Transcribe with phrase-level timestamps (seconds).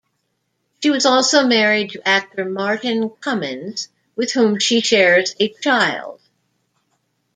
[0.81, 6.19] She was also married to actor Martin Cummins, with whom she shares a child.